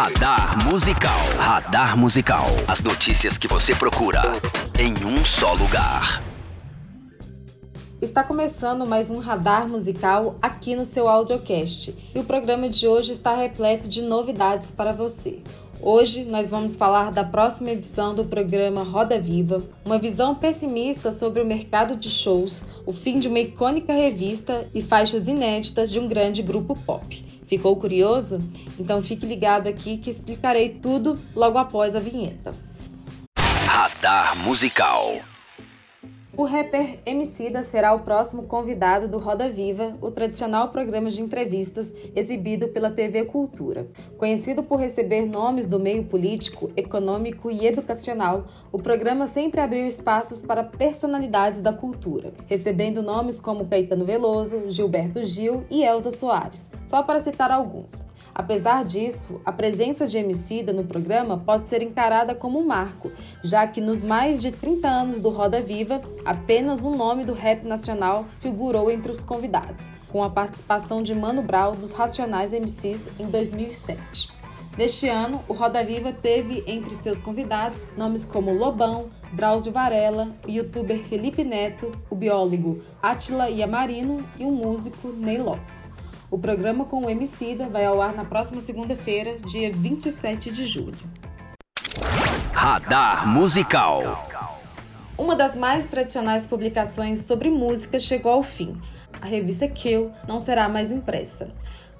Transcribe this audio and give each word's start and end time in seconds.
Radar 0.00 0.64
Musical. 0.64 1.18
Radar 1.38 1.98
Musical. 1.98 2.46
As 2.68 2.80
notícias 2.80 3.36
que 3.36 3.48
você 3.48 3.74
procura 3.74 4.22
em 4.78 4.94
um 5.04 5.24
só 5.24 5.54
lugar. 5.54 6.22
Está 8.00 8.22
começando 8.22 8.86
mais 8.86 9.10
um 9.10 9.18
radar 9.18 9.68
musical 9.68 10.38
aqui 10.40 10.76
no 10.76 10.84
seu 10.84 11.08
audiocast. 11.08 12.12
E 12.14 12.18
o 12.20 12.22
programa 12.22 12.68
de 12.68 12.86
hoje 12.86 13.10
está 13.10 13.34
repleto 13.34 13.88
de 13.88 14.00
novidades 14.00 14.70
para 14.70 14.92
você. 14.92 15.42
Hoje 15.82 16.22
nós 16.26 16.48
vamos 16.48 16.76
falar 16.76 17.10
da 17.10 17.24
próxima 17.24 17.72
edição 17.72 18.14
do 18.14 18.24
programa 18.24 18.84
Roda 18.84 19.20
Viva, 19.20 19.60
uma 19.84 19.98
visão 19.98 20.32
pessimista 20.32 21.10
sobre 21.10 21.42
o 21.42 21.46
mercado 21.46 21.96
de 21.96 22.08
shows, 22.08 22.62
o 22.86 22.92
fim 22.92 23.18
de 23.18 23.26
uma 23.26 23.40
icônica 23.40 23.92
revista 23.92 24.64
e 24.72 24.80
faixas 24.80 25.26
inéditas 25.26 25.90
de 25.90 25.98
um 25.98 26.06
grande 26.06 26.40
grupo 26.40 26.76
pop. 26.86 27.37
Ficou 27.48 27.74
curioso? 27.76 28.38
Então 28.78 29.02
fique 29.02 29.24
ligado 29.24 29.68
aqui 29.68 29.96
que 29.96 30.10
explicarei 30.10 30.68
tudo 30.68 31.18
logo 31.34 31.56
após 31.56 31.96
a 31.96 32.00
vinheta. 32.00 32.52
Radar 33.66 34.36
Musical. 34.38 35.18
O 36.38 36.44
rapper 36.44 37.00
Emicida 37.04 37.64
será 37.64 37.92
o 37.92 37.98
próximo 37.98 38.44
convidado 38.44 39.08
do 39.08 39.18
Roda 39.18 39.50
Viva, 39.50 39.98
o 40.00 40.08
tradicional 40.08 40.68
programa 40.68 41.10
de 41.10 41.20
entrevistas 41.20 41.92
exibido 42.14 42.68
pela 42.68 42.92
TV 42.92 43.24
Cultura. 43.24 43.88
Conhecido 44.16 44.62
por 44.62 44.78
receber 44.78 45.26
nomes 45.26 45.66
do 45.66 45.80
meio 45.80 46.04
político, 46.04 46.70
econômico 46.76 47.50
e 47.50 47.66
educacional, 47.66 48.46
o 48.70 48.78
programa 48.78 49.26
sempre 49.26 49.60
abriu 49.60 49.84
espaços 49.84 50.40
para 50.40 50.62
personalidades 50.62 51.60
da 51.60 51.72
cultura, 51.72 52.32
recebendo 52.46 53.02
nomes 53.02 53.40
como 53.40 53.66
Caetano 53.66 54.04
Veloso, 54.04 54.70
Gilberto 54.70 55.24
Gil 55.24 55.64
e 55.68 55.82
Elza 55.82 56.12
Soares, 56.12 56.70
só 56.86 57.02
para 57.02 57.18
citar 57.18 57.50
alguns. 57.50 58.04
Apesar 58.38 58.84
disso, 58.84 59.40
a 59.44 59.50
presença 59.50 60.06
de 60.06 60.16
Emicida 60.16 60.72
no 60.72 60.84
programa 60.84 61.36
pode 61.36 61.68
ser 61.68 61.82
encarada 61.82 62.36
como 62.36 62.60
um 62.60 62.64
marco, 62.64 63.10
já 63.42 63.66
que 63.66 63.80
nos 63.80 64.04
mais 64.04 64.40
de 64.40 64.52
30 64.52 64.86
anos 64.86 65.20
do 65.20 65.28
Roda 65.28 65.60
Viva, 65.60 66.00
apenas 66.24 66.84
um 66.84 66.96
nome 66.96 67.24
do 67.24 67.32
rap 67.32 67.64
nacional 67.64 68.26
figurou 68.38 68.92
entre 68.92 69.10
os 69.10 69.24
convidados, 69.24 69.90
com 70.06 70.22
a 70.22 70.30
participação 70.30 71.02
de 71.02 71.16
Mano 71.16 71.42
Brown 71.42 71.72
dos 71.72 71.90
Racionais 71.90 72.52
MCs 72.52 73.08
em 73.18 73.26
2007. 73.26 74.30
Neste 74.78 75.08
ano, 75.08 75.42
o 75.48 75.52
Roda 75.52 75.82
Viva 75.82 76.12
teve 76.12 76.62
entre 76.64 76.94
seus 76.94 77.20
convidados 77.20 77.88
nomes 77.96 78.24
como 78.24 78.52
Lobão, 78.52 79.08
Drauzio 79.32 79.72
Varela, 79.72 80.28
o 80.46 80.48
youtuber 80.48 81.00
Felipe 81.00 81.42
Neto, 81.42 81.90
o 82.08 82.14
biólogo 82.14 82.84
Atila 83.02 83.50
Yamarino 83.50 84.24
e 84.38 84.44
o 84.44 84.52
músico 84.52 85.08
Ney 85.08 85.38
Lopes. 85.38 85.97
O 86.30 86.38
programa 86.38 86.84
com 86.84 87.06
o 87.06 87.08
Emicida 87.08 87.70
vai 87.70 87.86
ao 87.86 88.02
ar 88.02 88.12
na 88.12 88.22
próxima 88.22 88.60
segunda-feira, 88.60 89.36
dia 89.38 89.72
27 89.72 90.50
de 90.52 90.66
julho. 90.66 90.98
Radar 92.52 93.26
Musical. 93.26 94.02
Uma 95.16 95.34
das 95.34 95.54
mais 95.54 95.86
tradicionais 95.86 96.46
publicações 96.46 97.24
sobre 97.24 97.48
música 97.48 97.98
chegou 97.98 98.32
ao 98.32 98.42
fim. 98.42 98.78
A 99.22 99.24
revista 99.24 99.66
Kill 99.66 100.12
não 100.28 100.38
será 100.38 100.68
mais 100.68 100.92
impressa. 100.92 101.50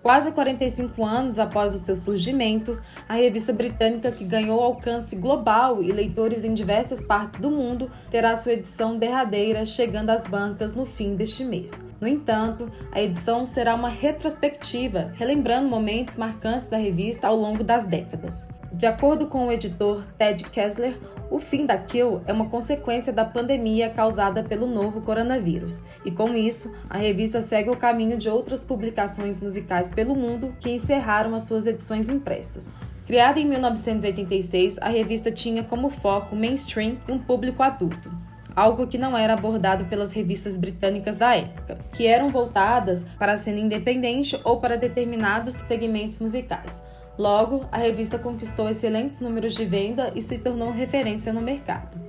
Quase 0.02 0.30
45 0.30 1.04
anos 1.04 1.38
após 1.38 1.74
o 1.74 1.78
seu 1.78 1.96
surgimento, 1.96 2.80
a 3.08 3.14
revista 3.14 3.52
britânica, 3.52 4.12
que 4.12 4.24
ganhou 4.24 4.60
alcance 4.60 5.16
global 5.16 5.82
e 5.82 5.90
leitores 5.90 6.44
em 6.44 6.54
diversas 6.54 7.00
partes 7.00 7.40
do 7.40 7.50
mundo, 7.50 7.90
terá 8.10 8.36
sua 8.36 8.52
edição 8.52 8.96
derradeira 8.96 9.64
chegando 9.64 10.10
às 10.10 10.24
bancas 10.24 10.74
no 10.74 10.86
fim 10.86 11.16
deste 11.16 11.44
mês. 11.44 11.70
No 12.00 12.06
entanto, 12.06 12.70
a 12.92 13.02
edição 13.02 13.44
será 13.44 13.74
uma 13.74 13.88
retrospectiva, 13.88 15.12
relembrando 15.16 15.68
momentos 15.68 16.16
marcantes 16.16 16.68
da 16.68 16.76
revista 16.76 17.26
ao 17.26 17.36
longo 17.36 17.64
das 17.64 17.84
décadas. 17.84 18.46
De 18.72 18.86
acordo 18.86 19.26
com 19.26 19.46
o 19.46 19.52
editor 19.52 20.04
Ted 20.18 20.44
Kessler, 20.50 20.98
o 21.30 21.40
fim 21.40 21.64
da 21.64 21.78
Kill 21.78 22.20
é 22.26 22.32
uma 22.32 22.50
consequência 22.50 23.12
da 23.12 23.24
pandemia 23.24 23.88
causada 23.88 24.42
pelo 24.42 24.66
novo 24.66 25.00
coronavírus, 25.00 25.80
e 26.04 26.10
com 26.10 26.34
isso, 26.34 26.74
a 26.88 26.98
revista 26.98 27.40
segue 27.40 27.70
o 27.70 27.76
caminho 27.76 28.18
de 28.18 28.28
outras 28.28 28.62
publicações 28.62 29.40
musicais 29.40 29.88
pelo 29.88 30.14
mundo 30.14 30.54
que 30.60 30.70
encerraram 30.70 31.34
as 31.34 31.44
suas 31.44 31.66
edições 31.66 32.10
impressas. 32.10 32.70
Criada 33.06 33.40
em 33.40 33.46
1986, 33.46 34.76
a 34.82 34.88
revista 34.90 35.30
tinha 35.30 35.64
como 35.64 35.88
foco 35.88 36.36
mainstream 36.36 36.98
e 37.08 37.12
um 37.12 37.18
público 37.18 37.62
adulto, 37.62 38.10
algo 38.54 38.86
que 38.86 38.98
não 38.98 39.16
era 39.16 39.32
abordado 39.32 39.86
pelas 39.86 40.12
revistas 40.12 40.58
britânicas 40.58 41.16
da 41.16 41.34
época, 41.34 41.78
que 41.94 42.06
eram 42.06 42.28
voltadas 42.28 43.02
para 43.18 43.32
a 43.32 43.36
cena 43.38 43.60
independente 43.60 44.38
ou 44.44 44.60
para 44.60 44.76
determinados 44.76 45.54
segmentos 45.54 46.18
musicais. 46.18 46.86
Logo, 47.18 47.66
a 47.72 47.78
revista 47.78 48.16
conquistou 48.16 48.68
excelentes 48.68 49.20
números 49.20 49.54
de 49.54 49.64
venda 49.64 50.12
e 50.14 50.22
se 50.22 50.38
tornou 50.38 50.70
referência 50.70 51.32
no 51.32 51.42
mercado. 51.42 52.00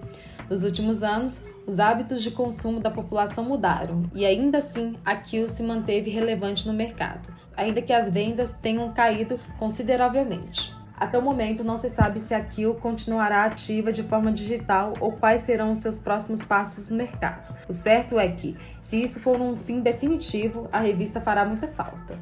Nos 0.48 0.64
últimos 0.64 1.02
anos, 1.02 1.42
os 1.66 1.80
hábitos 1.80 2.22
de 2.22 2.30
consumo 2.30 2.80
da 2.80 2.92
população 2.92 3.44
mudaram 3.44 4.04
e 4.14 4.24
ainda 4.24 4.60
assim 4.60 4.96
a 5.04 5.16
Kill 5.16 5.50
se 5.50 5.64
manteve 5.64 6.12
relevante 6.12 6.68
no 6.68 6.74
mercado, 6.74 7.34
ainda 7.58 7.82
que 7.82 7.92
as 7.92 8.08
vendas 8.12 8.54
tenham 8.54 8.92
caído 8.94 9.40
consideravelmente. 9.58 10.76
Até 10.96 11.18
o 11.18 11.22
momento, 11.22 11.64
não 11.64 11.78
se 11.78 11.90
sabe 11.90 12.20
se 12.20 12.36
a 12.36 12.44
Kill 12.44 12.76
continuará 12.76 13.46
ativa 13.46 13.92
de 13.92 14.04
forma 14.04 14.32
digital 14.32 14.94
ou 15.00 15.14
quais 15.14 15.42
serão 15.42 15.72
os 15.72 15.80
seus 15.80 15.98
próximos 15.98 16.44
passos 16.44 16.90
no 16.90 16.98
mercado. 16.98 17.56
O 17.68 17.74
certo 17.74 18.20
é 18.20 18.28
que, 18.28 18.56
se 18.82 19.02
isso 19.02 19.20
for 19.20 19.40
um 19.40 19.56
fim 19.56 19.80
definitivo, 19.80 20.68
a 20.72 20.80
revista 20.80 21.22
fará 21.22 21.46
muita 21.46 21.68
falta. 21.68 22.18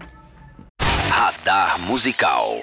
Radar 1.09 1.79
Musical. 1.81 2.61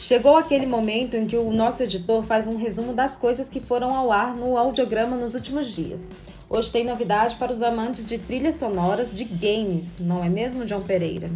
Chegou 0.00 0.36
aquele 0.36 0.64
momento 0.64 1.16
em 1.16 1.26
que 1.26 1.36
o 1.36 1.52
nosso 1.52 1.82
editor 1.82 2.22
faz 2.22 2.46
um 2.46 2.56
resumo 2.56 2.92
das 2.92 3.16
coisas 3.16 3.48
que 3.48 3.60
foram 3.60 3.94
ao 3.94 4.12
ar 4.12 4.34
no 4.34 4.56
audiograma 4.56 5.16
nos 5.16 5.34
últimos 5.34 5.74
dias. 5.74 6.06
Hoje 6.48 6.72
tem 6.72 6.84
novidade 6.84 7.34
para 7.36 7.52
os 7.52 7.60
amantes 7.60 8.06
de 8.06 8.16
trilhas 8.16 8.54
sonoras 8.54 9.14
de 9.14 9.24
games, 9.24 9.90
não 10.00 10.24
é 10.24 10.30
mesmo, 10.30 10.64
John 10.64 10.80
Pereira? 10.80 11.30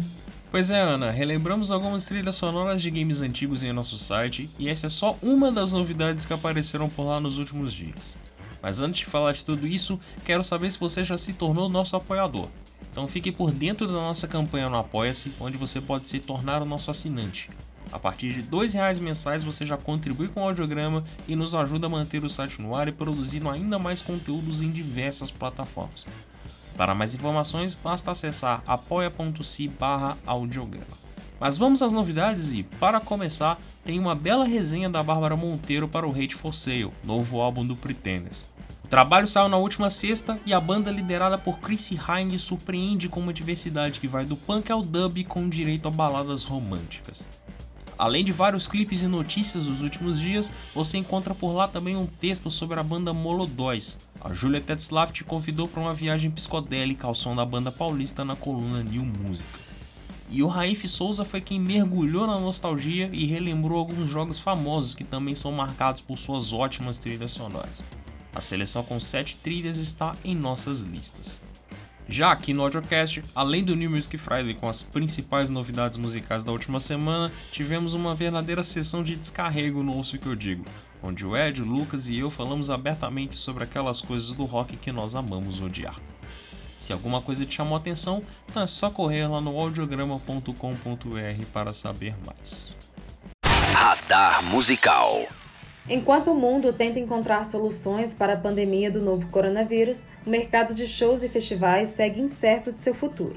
Pois 0.49 0.71
é, 0.71 0.79
Ana, 0.79 1.11
relembramos 1.11 1.71
algumas 1.71 2.05
trilhas 2.05 2.35
sonoras 2.35 2.81
de 2.81 2.89
games 2.89 3.21
antigos 3.21 3.63
em 3.63 3.73
nosso 3.73 3.97
site 3.97 4.49
e 4.57 4.69
essa 4.69 4.87
é 4.87 4.89
só 4.89 5.17
uma 5.21 5.51
das 5.51 5.73
novidades 5.73 6.25
que 6.25 6.33
apareceram 6.33 6.89
por 6.89 7.03
lá 7.03 7.19
nos 7.19 7.37
últimos 7.37 7.73
dias. 7.73 8.15
Mas 8.61 8.79
antes 8.79 9.01
de 9.01 9.05
falar 9.05 9.33
de 9.33 9.43
tudo 9.43 9.67
isso, 9.67 9.99
quero 10.23 10.43
saber 10.43 10.71
se 10.71 10.79
você 10.79 11.03
já 11.03 11.17
se 11.17 11.33
tornou 11.33 11.67
nosso 11.67 11.95
apoiador. 11.95 12.47
Então 12.91 13.07
fique 13.07 13.31
por 13.31 13.51
dentro 13.51 13.87
da 13.87 13.93
nossa 13.93 14.27
campanha 14.27 14.69
no 14.69 14.77
Apoia-se, 14.77 15.33
onde 15.39 15.57
você 15.57 15.81
pode 15.81 16.09
se 16.09 16.19
tornar 16.19 16.61
o 16.61 16.65
nosso 16.65 16.89
assinante. 16.89 17.49
A 17.91 17.99
partir 17.99 18.33
de 18.33 18.41
R$ 18.41 18.67
reais 18.73 18.99
mensais 18.99 19.43
você 19.43 19.65
já 19.65 19.77
contribui 19.77 20.27
com 20.27 20.41
o 20.41 20.43
audiograma 20.43 21.03
e 21.27 21.35
nos 21.35 21.53
ajuda 21.53 21.87
a 21.87 21.89
manter 21.89 22.23
o 22.23 22.29
site 22.29 22.61
no 22.61 22.75
ar 22.75 22.87
e 22.87 22.91
produzindo 22.91 23.49
ainda 23.49 23.77
mais 23.77 24.01
conteúdos 24.01 24.61
em 24.61 24.71
diversas 24.71 25.29
plataformas. 25.29 26.05
Para 26.75 26.95
mais 26.95 27.13
informações, 27.13 27.75
basta 27.75 28.11
acessar 28.11 28.63
apoia.se 28.65 29.71
audiograma. 30.25 31.03
Mas 31.39 31.57
vamos 31.57 31.81
às 31.81 31.93
novidades 31.93 32.51
e, 32.51 32.63
para 32.63 32.99
começar, 32.99 33.59
tem 33.83 33.99
uma 33.99 34.15
bela 34.15 34.45
resenha 34.45 34.89
da 34.89 35.03
Bárbara 35.03 35.35
Monteiro 35.35 35.87
para 35.87 36.07
o 36.07 36.11
Hate 36.11 36.35
for 36.35 36.53
Sale, 36.53 36.91
novo 37.03 37.41
álbum 37.41 37.65
do 37.65 37.75
Pretenders. 37.75 38.45
O 38.83 38.87
trabalho 38.87 39.27
saiu 39.27 39.49
na 39.49 39.57
última 39.57 39.89
sexta 39.89 40.39
e 40.45 40.53
a 40.53 40.59
banda 40.59 40.91
liderada 40.91 41.37
por 41.37 41.59
Chrissy 41.59 41.99
Hine 41.99 42.37
surpreende 42.39 43.09
com 43.09 43.19
uma 43.19 43.33
diversidade 43.33 43.99
que 43.99 44.07
vai 44.07 44.23
do 44.23 44.35
punk 44.35 44.71
ao 44.71 44.81
dub 44.81 45.23
com 45.25 45.49
direito 45.49 45.87
a 45.87 45.91
baladas 45.91 46.43
românticas. 46.43 47.25
Além 47.97 48.23
de 48.23 48.31
vários 48.31 48.67
clipes 48.67 49.01
e 49.01 49.07
notícias 49.07 49.65
dos 49.65 49.81
últimos 49.81 50.19
dias, 50.19 50.51
você 50.73 50.97
encontra 50.97 51.33
por 51.33 51.53
lá 51.53 51.67
também 51.67 51.95
um 51.95 52.05
texto 52.05 52.49
sobre 52.49 52.79
a 52.79 52.83
banda 52.83 53.13
Molodóis. 53.13 53.99
A 54.19 54.33
Julia 54.33 54.61
Tetzlaff 54.61 55.13
te 55.13 55.23
convidou 55.23 55.67
para 55.67 55.81
uma 55.81 55.93
viagem 55.93 56.31
psicodélica 56.31 57.07
ao 57.07 57.15
som 57.15 57.35
da 57.35 57.45
banda 57.45 57.71
paulista 57.71 58.25
na 58.25 58.35
coluna 58.35 58.83
New 58.83 59.03
Música. 59.03 59.47
E 60.29 60.41
o 60.41 60.47
Raif 60.47 60.87
Souza 60.87 61.23
foi 61.23 61.41
quem 61.41 61.59
mergulhou 61.59 62.25
na 62.25 62.39
nostalgia 62.39 63.09
e 63.13 63.25
relembrou 63.25 63.77
alguns 63.77 64.09
jogos 64.09 64.39
famosos 64.39 64.95
que 64.95 65.03
também 65.03 65.35
são 65.35 65.51
marcados 65.51 66.01
por 66.01 66.17
suas 66.17 66.51
ótimas 66.51 66.97
trilhas 66.97 67.33
sonoras. 67.33 67.83
A 68.33 68.41
seleção 68.41 68.83
com 68.83 68.99
7 68.99 69.37
trilhas 69.37 69.77
está 69.77 70.15
em 70.25 70.33
nossas 70.33 70.81
listas. 70.81 71.39
Já 72.07 72.31
aqui 72.31 72.53
no 72.53 72.63
Audiocast, 72.63 73.23
além 73.33 73.63
do 73.63 73.75
New 73.75 73.89
Music 73.89 74.17
Friday 74.17 74.53
com 74.53 74.67
as 74.67 74.83
principais 74.83 75.49
novidades 75.49 75.97
musicais 75.97 76.43
da 76.43 76.51
última 76.51 76.79
semana, 76.79 77.31
tivemos 77.51 77.93
uma 77.93 78.13
verdadeira 78.13 78.63
sessão 78.63 79.01
de 79.01 79.15
descarrego 79.15 79.81
no 79.81 79.93
Ouço 79.93 80.17
Que 80.17 80.27
Eu 80.27 80.35
Digo, 80.35 80.65
onde 81.01 81.25
o 81.25 81.35
Ed, 81.35 81.61
o 81.61 81.65
Lucas 81.65 82.09
e 82.09 82.19
eu 82.19 82.29
falamos 82.29 82.69
abertamente 82.69 83.37
sobre 83.37 83.63
aquelas 83.63 84.01
coisas 84.01 84.31
do 84.33 84.43
rock 84.43 84.75
que 84.77 84.91
nós 84.91 85.15
amamos 85.15 85.61
odiar. 85.61 85.95
Se 86.79 86.91
alguma 86.91 87.21
coisa 87.21 87.45
te 87.45 87.55
chamou 87.55 87.75
a 87.75 87.79
atenção, 87.79 88.21
então 88.49 88.61
é 88.61 88.67
só 88.67 88.89
correr 88.89 89.25
lá 89.27 89.39
no 89.39 89.57
audiograma.com.br 89.57 91.45
para 91.53 91.73
saber 91.73 92.13
mais. 92.25 92.73
Radar 93.73 94.43
Musical. 94.43 95.25
Enquanto 95.89 96.31
o 96.31 96.35
mundo 96.35 96.71
tenta 96.71 96.97
encontrar 96.97 97.43
soluções 97.43 98.13
para 98.13 98.33
a 98.33 98.39
pandemia 98.39 98.89
do 98.89 99.01
novo 99.01 99.27
coronavírus, 99.27 100.03
o 100.25 100.29
mercado 100.29 100.73
de 100.73 100.87
shows 100.87 101.23
e 101.23 101.27
festivais 101.27 101.89
segue 101.89 102.21
incerto 102.21 102.71
de 102.71 102.81
seu 102.81 102.95
futuro. 102.95 103.35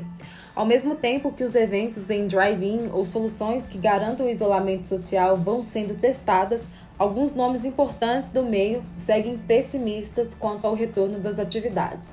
Ao 0.55 0.65
mesmo 0.65 0.95
tempo 0.95 1.33
que 1.33 1.43
os 1.43 1.57
eventos 1.57 2.09
em 2.09 2.29
drive-in 2.29 2.89
ou 2.93 3.05
soluções 3.05 3.67
que 3.67 3.77
garantam 3.77 4.27
o 4.27 4.31
isolamento 4.31 4.85
social 4.85 5.37
vão 5.37 5.61
sendo 5.61 5.97
testadas, 5.97 6.69
alguns 6.97 7.35
nomes 7.35 7.65
importantes 7.65 8.31
do 8.31 8.45
meio 8.45 8.81
seguem 8.93 9.37
pessimistas 9.37 10.33
quanto 10.33 10.69
ao 10.69 10.75
retorno 10.75 11.19
das 11.19 11.41
atividades. 11.41 12.11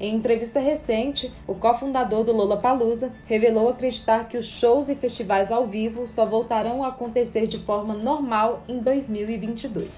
Em 0.00 0.14
entrevista 0.14 0.58
recente, 0.58 1.30
o 1.46 1.54
cofundador 1.54 2.24
do 2.24 2.32
Lollapalooza 2.32 3.12
revelou 3.26 3.68
acreditar 3.68 4.26
que 4.26 4.38
os 4.38 4.46
shows 4.46 4.88
e 4.88 4.94
festivais 4.94 5.52
ao 5.52 5.66
vivo 5.66 6.06
só 6.06 6.24
voltarão 6.24 6.82
a 6.82 6.88
acontecer 6.88 7.46
de 7.46 7.58
forma 7.58 7.92
normal 7.92 8.62
em 8.66 8.78
2022. 8.78 9.90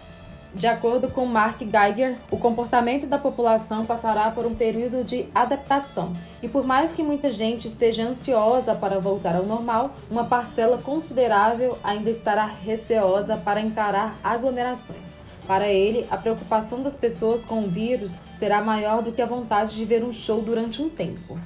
De 0.54 0.66
acordo 0.66 1.08
com 1.08 1.24
Mark 1.24 1.60
Geiger, 1.60 2.18
o 2.32 2.36
comportamento 2.36 3.06
da 3.06 3.16
população 3.16 3.86
passará 3.86 4.30
por 4.32 4.44
um 4.44 4.54
período 4.54 5.04
de 5.04 5.26
adaptação. 5.32 6.14
E 6.42 6.48
por 6.48 6.66
mais 6.66 6.92
que 6.92 7.02
muita 7.02 7.30
gente 7.30 7.68
esteja 7.68 8.02
ansiosa 8.02 8.74
para 8.74 8.98
voltar 8.98 9.36
ao 9.36 9.46
normal, 9.46 9.92
uma 10.10 10.24
parcela 10.24 10.78
considerável 10.82 11.78
ainda 11.82 12.10
estará 12.10 12.44
receosa 12.44 13.36
para 13.36 13.60
encarar 13.60 14.18
aglomerações. 14.22 15.21
Para 15.46 15.68
ele, 15.68 16.06
a 16.10 16.16
preocupação 16.16 16.82
das 16.82 16.96
pessoas 16.96 17.44
com 17.44 17.64
o 17.64 17.68
vírus 17.68 18.14
será 18.38 18.62
maior 18.62 19.02
do 19.02 19.12
que 19.12 19.22
a 19.22 19.26
vontade 19.26 19.74
de 19.74 19.84
ver 19.84 20.04
um 20.04 20.12
show 20.12 20.40
durante 20.40 20.80
um 20.80 20.88
tempo. 20.88 21.38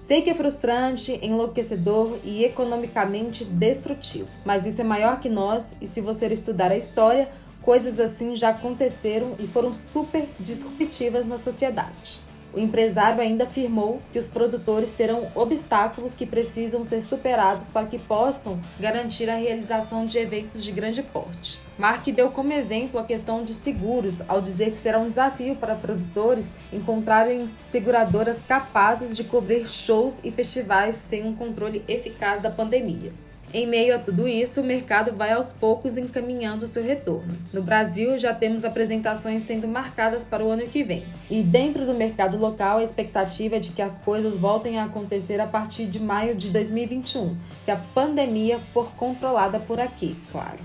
Sei 0.00 0.20
que 0.20 0.30
é 0.30 0.34
frustrante, 0.34 1.18
enlouquecedor 1.22 2.18
e 2.24 2.44
economicamente 2.44 3.44
destrutivo, 3.44 4.28
mas 4.44 4.66
isso 4.66 4.80
é 4.80 4.84
maior 4.84 5.18
que 5.18 5.30
nós 5.30 5.78
e 5.80 5.86
se 5.86 6.00
você 6.00 6.26
estudar 6.26 6.70
a 6.70 6.76
história, 6.76 7.28
Coisas 7.64 7.98
assim 7.98 8.36
já 8.36 8.50
aconteceram 8.50 9.36
e 9.38 9.46
foram 9.46 9.72
super 9.72 10.28
disruptivas 10.38 11.26
na 11.26 11.38
sociedade. 11.38 12.20
O 12.54 12.60
empresário 12.60 13.20
ainda 13.20 13.44
afirmou 13.44 14.00
que 14.12 14.18
os 14.18 14.28
produtores 14.28 14.92
terão 14.92 15.26
obstáculos 15.34 16.14
que 16.14 16.24
precisam 16.24 16.84
ser 16.84 17.02
superados 17.02 17.66
para 17.66 17.86
que 17.86 17.98
possam 17.98 18.60
garantir 18.78 19.28
a 19.28 19.34
realização 19.34 20.06
de 20.06 20.18
eventos 20.18 20.62
de 20.62 20.70
grande 20.70 21.02
porte. 21.02 21.60
Mark 21.76 22.06
deu 22.06 22.30
como 22.30 22.52
exemplo 22.52 23.00
a 23.00 23.04
questão 23.04 23.42
de 23.42 23.52
seguros, 23.52 24.22
ao 24.28 24.40
dizer 24.40 24.70
que 24.70 24.78
será 24.78 25.00
um 25.00 25.08
desafio 25.08 25.56
para 25.56 25.74
produtores 25.74 26.54
encontrarem 26.72 27.48
seguradoras 27.58 28.40
capazes 28.46 29.16
de 29.16 29.24
cobrir 29.24 29.66
shows 29.66 30.20
e 30.22 30.30
festivais 30.30 31.02
sem 31.08 31.26
um 31.26 31.34
controle 31.34 31.84
eficaz 31.88 32.40
da 32.40 32.50
pandemia. 32.50 33.12
Em 33.56 33.68
meio 33.68 33.94
a 33.94 34.00
tudo 34.00 34.26
isso, 34.26 34.60
o 34.60 34.64
mercado 34.64 35.12
vai 35.12 35.30
aos 35.30 35.52
poucos 35.52 35.96
encaminhando 35.96 36.66
seu 36.66 36.82
retorno. 36.82 37.32
No 37.52 37.62
Brasil, 37.62 38.18
já 38.18 38.34
temos 38.34 38.64
apresentações 38.64 39.44
sendo 39.44 39.68
marcadas 39.68 40.24
para 40.24 40.44
o 40.44 40.50
ano 40.50 40.66
que 40.66 40.82
vem. 40.82 41.06
E 41.30 41.40
dentro 41.40 41.86
do 41.86 41.94
mercado 41.94 42.36
local, 42.36 42.78
a 42.78 42.82
expectativa 42.82 43.54
é 43.54 43.60
de 43.60 43.70
que 43.70 43.80
as 43.80 43.96
coisas 43.96 44.36
voltem 44.36 44.80
a 44.80 44.86
acontecer 44.86 45.40
a 45.40 45.46
partir 45.46 45.86
de 45.86 46.02
maio 46.02 46.34
de 46.34 46.50
2021, 46.50 47.36
se 47.54 47.70
a 47.70 47.76
pandemia 47.76 48.58
for 48.72 48.90
controlada 48.94 49.60
por 49.60 49.78
aqui, 49.78 50.16
claro. 50.32 50.58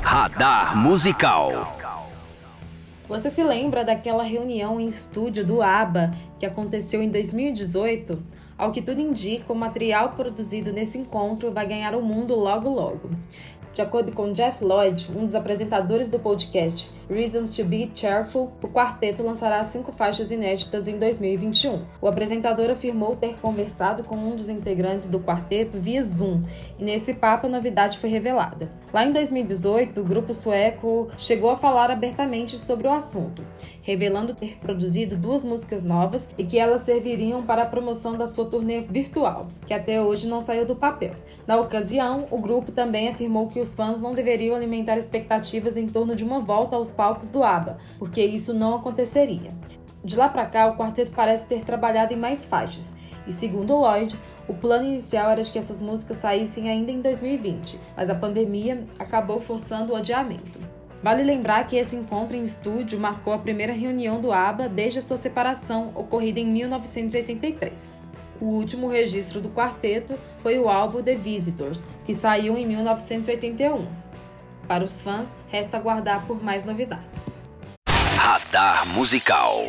Radar 0.00 0.74
Musical. 0.78 1.76
Você 3.06 3.28
se 3.28 3.44
lembra 3.44 3.84
daquela 3.84 4.22
reunião 4.22 4.80
em 4.80 4.86
estúdio 4.86 5.44
do 5.44 5.60
ABBA 5.60 6.14
que 6.40 6.46
aconteceu 6.46 7.02
em 7.02 7.10
2018? 7.10 8.43
Ao 8.56 8.70
que 8.70 8.80
tudo 8.80 9.00
indica, 9.00 9.52
o 9.52 9.56
material 9.56 10.10
produzido 10.10 10.72
nesse 10.72 10.96
encontro 10.96 11.50
vai 11.50 11.66
ganhar 11.66 11.94
o 11.94 12.02
mundo 12.02 12.34
logo 12.36 12.68
logo. 12.68 13.10
De 13.74 13.82
acordo 13.82 14.12
com 14.12 14.32
Jeff 14.32 14.64
Lloyd, 14.64 15.10
um 15.16 15.26
dos 15.26 15.34
apresentadores 15.34 16.08
do 16.08 16.20
podcast 16.20 16.88
Reasons 17.10 17.56
to 17.56 17.64
Be 17.64 17.90
Cheerful, 17.92 18.52
o 18.62 18.68
quarteto 18.68 19.24
lançará 19.24 19.64
cinco 19.64 19.90
faixas 19.92 20.30
inéditas 20.30 20.86
em 20.86 20.96
2021. 20.96 21.82
O 22.00 22.06
apresentador 22.06 22.70
afirmou 22.70 23.16
ter 23.16 23.34
conversado 23.40 24.04
com 24.04 24.14
um 24.14 24.36
dos 24.36 24.48
integrantes 24.48 25.08
do 25.08 25.18
quarteto 25.18 25.80
via 25.80 26.00
Zoom, 26.00 26.44
e 26.78 26.84
nesse 26.84 27.14
papo 27.14 27.48
a 27.48 27.50
novidade 27.50 27.98
foi 27.98 28.08
revelada. 28.08 28.70
Lá 28.92 29.04
em 29.04 29.12
2018, 29.12 30.00
o 30.00 30.04
grupo 30.04 30.32
sueco 30.32 31.08
chegou 31.18 31.50
a 31.50 31.56
falar 31.56 31.90
abertamente 31.90 32.56
sobre 32.56 32.86
o 32.86 32.92
assunto, 32.92 33.42
revelando 33.84 34.34
ter 34.34 34.56
produzido 34.58 35.14
duas 35.14 35.44
músicas 35.44 35.84
novas 35.84 36.26
e 36.36 36.42
que 36.42 36.58
elas 36.58 36.80
serviriam 36.80 37.42
para 37.42 37.62
a 37.62 37.66
promoção 37.66 38.16
da 38.16 38.26
sua 38.26 38.46
turnê 38.46 38.80
virtual, 38.80 39.46
que 39.66 39.74
até 39.74 40.00
hoje 40.00 40.26
não 40.26 40.40
saiu 40.40 40.64
do 40.66 40.74
papel. 40.74 41.14
Na 41.46 41.58
ocasião, 41.60 42.26
o 42.30 42.38
grupo 42.38 42.72
também 42.72 43.08
afirmou 43.08 43.48
que 43.48 43.60
os 43.60 43.74
fãs 43.74 44.00
não 44.00 44.14
deveriam 44.14 44.56
alimentar 44.56 44.96
expectativas 44.96 45.76
em 45.76 45.86
torno 45.86 46.16
de 46.16 46.24
uma 46.24 46.40
volta 46.40 46.74
aos 46.74 46.90
palcos 46.90 47.30
do 47.30 47.44
ABBA, 47.44 47.78
porque 47.98 48.24
isso 48.24 48.54
não 48.54 48.74
aconteceria. 48.74 49.52
De 50.02 50.16
lá 50.16 50.28
para 50.28 50.46
cá, 50.46 50.66
o 50.66 50.76
quarteto 50.76 51.12
parece 51.14 51.44
ter 51.44 51.62
trabalhado 51.62 52.14
em 52.14 52.16
mais 52.16 52.44
faixas, 52.44 52.94
e 53.26 53.32
segundo 53.32 53.76
Lloyd, 53.76 54.18
o 54.48 54.54
plano 54.54 54.86
inicial 54.86 55.30
era 55.30 55.42
de 55.42 55.50
que 55.50 55.58
essas 55.58 55.80
músicas 55.80 56.18
saíssem 56.18 56.68
ainda 56.68 56.90
em 56.90 57.00
2020, 57.00 57.78
mas 57.96 58.10
a 58.10 58.14
pandemia 58.14 58.84
acabou 58.98 59.40
forçando 59.40 59.92
o 59.92 59.96
adiamento. 59.96 60.73
Vale 61.04 61.22
lembrar 61.22 61.66
que 61.66 61.76
esse 61.76 61.94
encontro 61.94 62.34
em 62.34 62.42
estúdio 62.42 62.98
marcou 62.98 63.34
a 63.34 63.38
primeira 63.38 63.74
reunião 63.74 64.18
do 64.18 64.32
ABBA 64.32 64.70
desde 64.70 65.00
a 65.00 65.02
sua 65.02 65.18
separação, 65.18 65.92
ocorrida 65.94 66.40
em 66.40 66.46
1983. 66.46 67.74
O 68.40 68.46
último 68.46 68.88
registro 68.88 69.38
do 69.38 69.50
quarteto 69.50 70.18
foi 70.42 70.58
o 70.58 70.66
álbum 70.66 71.02
The 71.02 71.14
Visitors, 71.14 71.84
que 72.06 72.14
saiu 72.14 72.56
em 72.56 72.66
1981. 72.66 73.86
Para 74.66 74.82
os 74.82 75.02
fãs, 75.02 75.28
resta 75.48 75.76
aguardar 75.76 76.26
por 76.26 76.42
mais 76.42 76.64
novidades. 76.64 77.04
Radar 78.16 78.88
Musical 78.88 79.66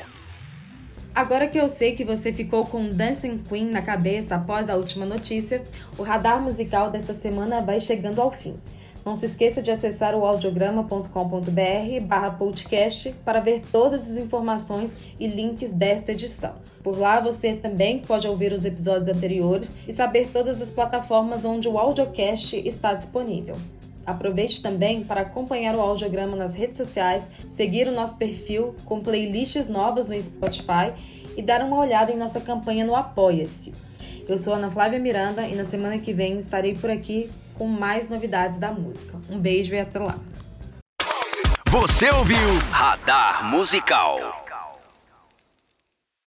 Agora 1.14 1.48
que 1.48 1.60
eu 1.60 1.68
sei 1.68 1.98
que 1.98 2.06
você 2.06 2.32
ficou 2.32 2.66
com 2.66 2.90
Dancing 2.90 3.40
Queen 3.40 3.72
na 3.72 3.82
cabeça 3.82 4.36
após 4.36 4.70
a 4.70 4.76
última 4.78 5.06
notícia, 5.06 5.62
o 5.98 6.04
radar 6.04 6.42
musical 6.42 6.90
desta 6.90 7.14
semana 7.14 7.60
vai 7.60 7.82
chegando 7.82 8.22
ao 8.22 8.32
fim. 8.32 8.58
Não 9.06 9.16
se 9.16 9.28
esqueça 9.28 9.62
de 9.62 9.70
acessar 9.70 10.16
o 10.16 10.26
audiograma.com.br 10.26 12.06
barra 12.08 12.32
podcast 12.32 13.14
para 13.24 13.40
ver 13.40 13.62
todas 13.72 14.10
as 14.10 14.18
informações 14.18 14.92
e 15.20 15.28
links 15.28 15.70
desta 15.70 16.12
edição. 16.12 16.56
Por 16.82 16.98
lá 16.98 17.20
você 17.20 17.54
também 17.54 18.00
pode 18.00 18.28
ouvir 18.28 18.52
os 18.52 18.66
episódios 18.66 19.16
anteriores 19.16 19.76
e 19.88 19.94
saber 19.94 20.30
todas 20.34 20.60
as 20.60 20.72
plataformas 20.72 21.46
onde 21.46 21.68
o 21.68 21.78
audiocast 21.78 22.58
está 22.68 22.96
disponível. 22.96 23.56
Aproveite 24.08 24.60
também 24.60 25.04
para 25.04 25.22
acompanhar 25.22 25.76
o 25.76 25.82
audiograma 25.82 26.36
nas 26.36 26.56
redes 26.56 26.80
sociais, 26.80 27.28
seguir 27.52 27.88
o 27.88 27.94
nosso 27.94 28.18
perfil 28.18 28.76
com 28.86 29.02
playlists 29.02 29.68
novas 29.68 30.08
no 30.08 30.20
Spotify 30.20 30.92
e 31.38 31.44
dar 31.44 31.62
uma 31.62 31.78
olhada 31.78 32.12
em 32.12 32.18
nossa 32.18 32.42
campanha 32.42 32.84
no 32.84 32.96
Apoia-se. 32.96 33.72
Eu 34.28 34.40
sou 34.40 34.56
Ana 34.56 34.72
Flávia 34.72 34.98
Miranda 34.98 35.48
e 35.48 35.54
na 35.54 35.64
semana 35.64 36.00
que 36.00 36.12
vem 36.12 36.40
estarei 36.40 36.74
por 36.74 36.90
aqui 36.90 37.30
com 37.58 37.68
mais 37.68 38.10
novidades 38.10 38.60
da 38.60 38.72
música. 38.72 39.18
Um 39.30 39.40
beijo 39.40 39.74
e 39.74 39.80
até 39.80 40.00
lá. 40.00 40.16
Você 41.70 42.10
ouviu 42.10 42.38
Radar 42.72 43.44
Musical. 43.46 44.45